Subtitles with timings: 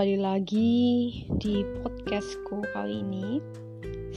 [0.00, 0.72] kembali lagi
[1.44, 3.36] di podcastku kali ini.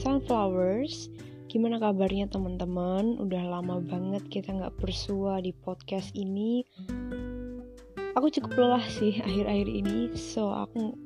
[0.00, 1.12] Sunflowers
[1.44, 3.20] Gimana kabarnya teman-teman?
[3.20, 6.64] Udah lama banget kita nggak bersua di podcast ini.
[8.16, 10.96] Aku cukup lelah sih akhir-akhir ini So aku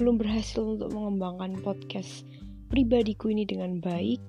[0.00, 2.24] belum berhasil untuk mengembangkan podcast
[2.72, 4.24] pribadiku ini dengan baik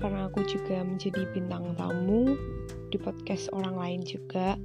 [0.00, 2.40] Karena aku juga menjadi bintang tamu
[2.88, 4.56] di podcast orang lain juga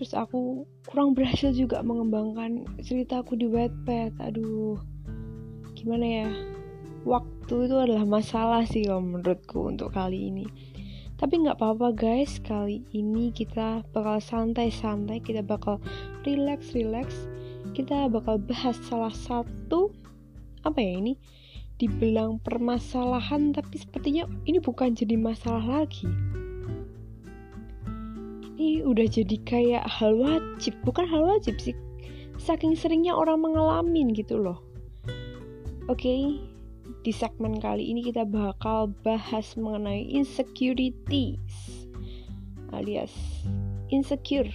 [0.00, 4.16] terus aku kurang berhasil juga mengembangkan ceritaku di Wattpad.
[4.32, 4.80] Aduh
[5.76, 6.28] gimana ya?
[7.04, 10.48] Waktu itu adalah masalah sih kalau menurutku untuk kali ini.
[11.20, 12.40] Tapi nggak apa-apa guys.
[12.40, 15.76] Kali ini kita bakal santai-santai kita bakal
[16.24, 17.28] relax-relax
[17.76, 19.92] kita bakal bahas salah satu
[20.64, 21.20] apa ya ini?
[21.76, 26.08] Dibilang permasalahan tapi sepertinya ini bukan jadi masalah lagi
[28.60, 31.72] ini udah jadi kayak hal wajib bukan hal wajib sih
[32.36, 34.60] saking seringnya orang mengalami gitu loh
[35.88, 36.36] oke okay,
[37.00, 41.88] di segmen kali ini kita bakal bahas mengenai insecurities
[42.76, 43.16] alias
[43.88, 44.52] insecure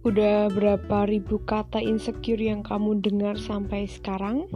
[0.00, 4.48] Udah berapa ribu kata insecure yang kamu dengar sampai sekarang?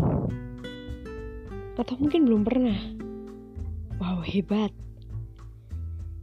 [1.76, 2.93] Atau mungkin belum pernah?
[4.04, 4.68] Wow, hebat.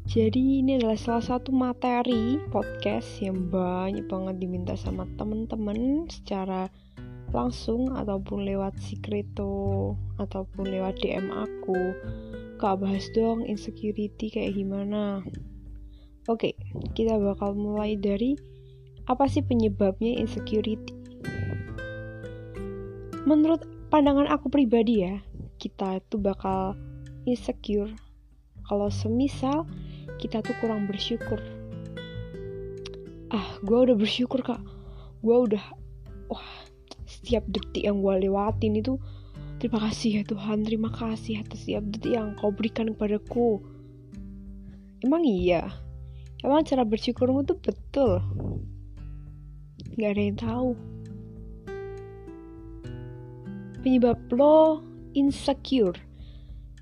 [0.06, 6.70] Jadi ini adalah salah satu materi podcast yang banyak banget diminta sama temen-temen secara
[7.34, 11.98] langsung ataupun lewat secreto ataupun lewat DM aku.
[12.62, 15.26] Kak bahas dong insecurity kayak gimana.
[16.30, 16.54] Oke,
[16.94, 18.38] kita bakal mulai dari
[19.10, 20.94] apa sih penyebabnya insecurity?
[23.26, 25.18] Menurut pandangan aku pribadi ya,
[25.58, 26.78] kita itu bakal
[27.26, 27.94] insecure.
[28.66, 29.68] Kalau semisal
[30.22, 31.42] kita tuh kurang bersyukur.
[33.34, 34.62] Ah gue udah bersyukur kak.
[35.22, 35.66] Gue udah
[36.30, 36.48] wah
[37.06, 38.96] setiap detik yang gue lewatin itu
[39.60, 43.62] terima kasih ya Tuhan terima kasih atas setiap detik yang kau berikan kepadaku.
[45.02, 45.70] Emang iya?
[46.42, 48.22] Emang cara bersyukurmu tuh betul?
[49.98, 50.70] Gak ada yang tahu.
[53.82, 54.86] Penyebab lo
[55.18, 56.11] insecure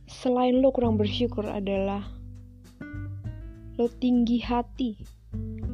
[0.10, 2.02] selain lo kurang bersyukur adalah
[3.78, 4.98] lo tinggi hati.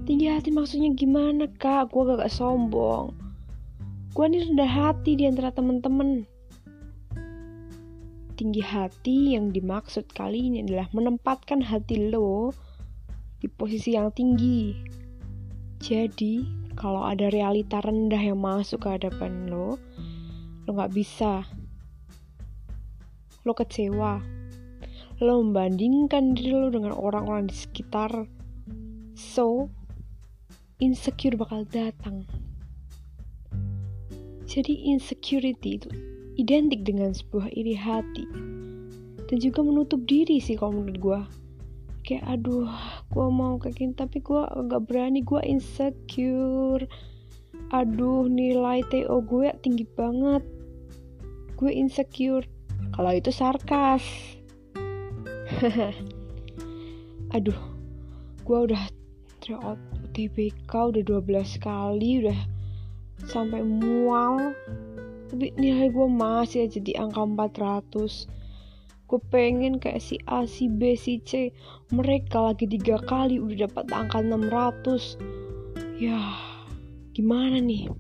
[0.06, 1.90] Tinggi hati maksudnya gimana kak?
[1.90, 3.16] Gue gak, gak sombong.
[4.12, 6.28] Gue ini rendah hati di antara temen-temen.
[8.36, 12.52] Tinggi hati yang dimaksud kali ini adalah menempatkan hati lo
[13.40, 14.76] di posisi yang tinggi.
[15.80, 16.44] Jadi,
[16.76, 19.80] kalau ada realita rendah yang masuk ke hadapan lo,
[20.68, 21.48] lo gak bisa
[23.46, 24.20] lo kecewa.
[25.22, 28.26] Lo membandingkan diri lo dengan orang-orang di sekitar.
[29.14, 29.70] So
[30.82, 32.26] insecure bakal datang.
[34.50, 35.90] Jadi insecurity itu
[36.42, 38.26] identik dengan sebuah iri hati.
[39.26, 41.22] Dan juga menutup diri sih kalau menurut gue
[42.06, 42.70] kayak aduh
[43.10, 46.86] gue mau kayak gini tapi gue gak berani gue insecure.
[47.74, 50.42] Aduh nilai TO gue tinggi banget.
[51.56, 52.46] Gue insecure
[52.96, 54.04] kalau itu sarkas.
[57.36, 57.60] Aduh,
[58.48, 58.84] gue udah
[59.44, 59.76] tryout
[60.08, 62.40] UTBK udah 12 kali, udah
[63.28, 64.56] sampai mual.
[65.28, 68.32] Tapi nilai gue masih aja di angka 400.
[69.06, 71.52] Gue pengen kayak si A, si B, si C.
[71.92, 76.00] Mereka lagi tiga kali udah dapat angka 600.
[76.00, 76.16] Ya,
[77.12, 77.92] gimana nih?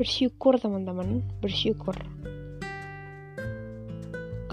[0.00, 1.92] Bersyukur teman-teman, bersyukur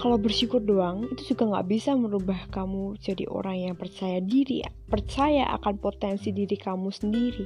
[0.06, 5.50] kalau bersyukur doang itu juga nggak bisa merubah kamu jadi orang yang percaya diri percaya
[5.58, 7.42] akan potensi diri kamu sendiri.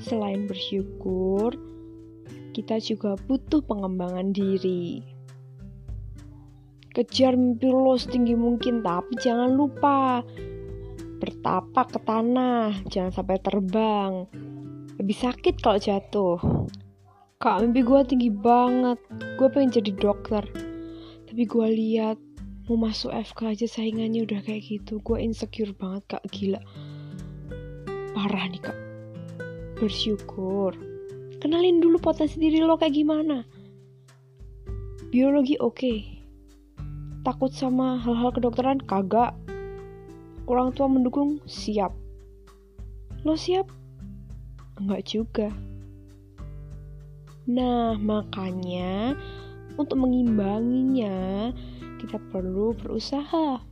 [0.00, 1.52] Selain bersyukur
[2.56, 5.04] kita juga butuh pengembangan diri.
[6.96, 10.24] Kejar mimpi lo setinggi mungkin tapi jangan lupa
[11.20, 14.24] bertapak ke tanah jangan sampai terbang.
[14.96, 16.40] Lebih sakit kalau jatuh.
[17.36, 18.96] Kak mimpi gue tinggi banget.
[19.36, 20.72] Gue pengen jadi dokter
[21.34, 22.18] tapi gue lihat
[22.70, 25.02] mau masuk FK aja saingannya udah kayak gitu.
[25.02, 26.22] Gue insecure banget kak.
[26.30, 26.62] Gila.
[28.14, 28.78] Parah nih kak.
[29.74, 30.78] Bersyukur.
[31.42, 33.42] Kenalin dulu potensi diri lo kayak gimana.
[35.10, 35.74] Biologi oke.
[35.74, 35.98] Okay.
[37.26, 38.78] takut sama hal-hal kedokteran?
[38.86, 39.34] Kagak.
[40.46, 41.42] Orang tua mendukung?
[41.50, 41.90] Siap.
[43.26, 43.66] Lo siap?
[44.78, 45.50] Enggak juga.
[47.50, 49.18] Nah makanya
[49.76, 51.50] untuk mengimbanginya,
[52.00, 53.62] kita perlu berusaha.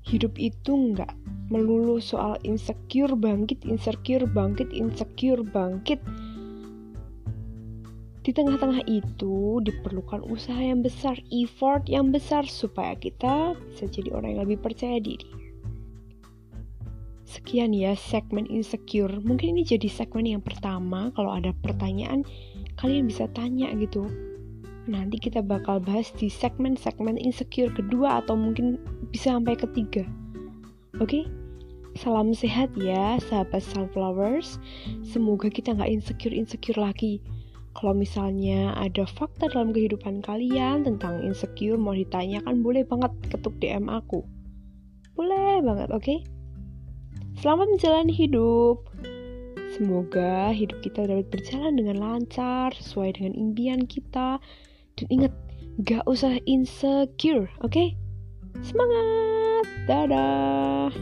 [0.00, 1.12] hidup itu nggak
[1.52, 6.00] melulu soal insecure bangkit, insecure bangkit, insecure bangkit.
[8.20, 14.34] Di tengah-tengah itu diperlukan usaha yang besar, effort yang besar supaya kita bisa jadi orang
[14.34, 15.26] yang lebih percaya diri.
[17.30, 19.22] Sekian ya segmen insecure.
[19.22, 21.14] Mungkin ini jadi segmen yang pertama.
[21.14, 22.26] Kalau ada pertanyaan,
[22.74, 24.10] kalian bisa tanya gitu.
[24.88, 28.80] Nanti kita bakal bahas di segmen-segmen insecure kedua atau mungkin
[29.12, 30.08] bisa sampai ketiga.
[30.96, 31.04] Oke?
[31.04, 31.24] Okay?
[31.98, 34.62] Salam sehat ya, sahabat sunflowers.
[35.02, 37.18] Semoga kita nggak insecure-insecure lagi.
[37.74, 43.90] Kalau misalnya ada fakta dalam kehidupan kalian tentang insecure mau ditanyakan, boleh banget ketuk DM
[43.90, 44.22] aku.
[45.18, 46.02] Boleh banget, oke?
[46.02, 46.18] Okay?
[47.42, 48.86] Selamat menjalani hidup.
[49.74, 54.42] Semoga hidup kita dapat berjalan dengan lancar, sesuai dengan impian kita.
[55.00, 55.32] Dan ingat,
[55.80, 57.72] gak usah insecure, oke?
[57.72, 57.96] Okay?
[58.60, 59.64] Semangat!
[59.88, 60.92] Dadah!